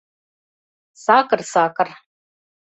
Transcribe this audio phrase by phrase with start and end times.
[1.03, 1.89] Сакыр-сакыр...